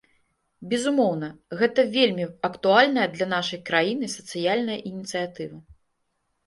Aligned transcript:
Безумоўна, 0.69 1.29
гэта 1.59 1.85
вельмі 1.97 2.25
актуальная 2.51 3.07
для 3.19 3.27
нашай 3.37 3.65
краіны 3.69 4.11
сацыяльная 4.17 4.79
ініцыятыва. 4.95 5.57